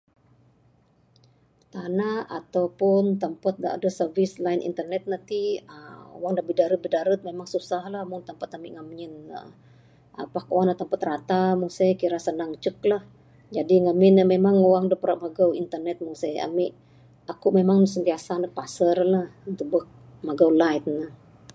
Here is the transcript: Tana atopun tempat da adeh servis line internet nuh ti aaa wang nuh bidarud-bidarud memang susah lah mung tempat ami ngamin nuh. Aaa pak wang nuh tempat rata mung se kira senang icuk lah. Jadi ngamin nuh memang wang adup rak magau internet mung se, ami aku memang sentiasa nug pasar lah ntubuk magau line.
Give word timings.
Tana 1.73 2.11
atopun 2.39 3.03
tempat 3.23 3.55
da 3.63 3.67
adeh 3.75 3.93
servis 3.99 4.31
line 4.45 4.61
internet 4.69 5.03
nuh 5.11 5.21
ti 5.29 5.41
aaa 5.75 6.03
wang 6.21 6.33
nuh 6.35 6.45
bidarud-bidarud 6.49 7.19
memang 7.29 7.47
susah 7.53 7.83
lah 7.93 8.03
mung 8.09 8.23
tempat 8.29 8.49
ami 8.57 8.69
ngamin 8.75 9.11
nuh. 9.31 9.47
Aaa 10.17 10.33
pak 10.35 10.45
wang 10.53 10.65
nuh 10.67 10.79
tempat 10.81 11.01
rata 11.09 11.41
mung 11.59 11.71
se 11.77 11.85
kira 12.01 12.19
senang 12.27 12.51
icuk 12.57 12.77
lah. 12.91 13.03
Jadi 13.55 13.75
ngamin 13.85 14.13
nuh 14.17 14.27
memang 14.33 14.55
wang 14.71 14.83
adup 14.85 15.01
rak 15.07 15.19
magau 15.23 15.49
internet 15.61 15.97
mung 16.05 16.17
se, 16.21 16.29
ami 16.47 16.65
aku 17.31 17.47
memang 17.59 17.79
sentiasa 17.93 18.33
nug 18.41 18.53
pasar 18.59 18.97
lah 19.13 19.25
ntubuk 19.51 19.85
magau 20.27 20.49
line. 20.61 20.93